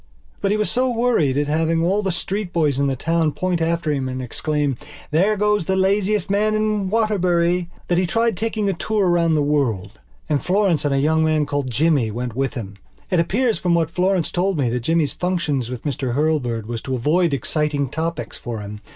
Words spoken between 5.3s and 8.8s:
goes the laziest man in Waterbury!" that he tried taking a